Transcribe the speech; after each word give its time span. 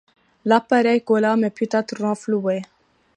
L’appareil 0.45 1.03
coula 1.03 1.37
mais 1.37 1.51
put 1.51 1.69
être 1.73 2.01
renfloué. 2.01 2.63